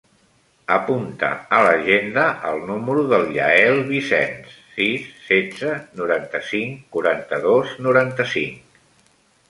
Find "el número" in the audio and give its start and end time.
2.53-3.03